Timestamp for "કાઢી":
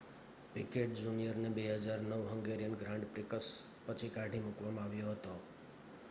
4.09-4.39